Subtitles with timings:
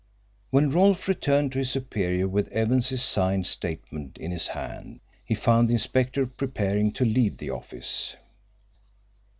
[0.49, 5.69] When Rolfe returned to his superior with Evans's signed statement in his hand, he found
[5.69, 8.15] the inspector preparing to leave the office.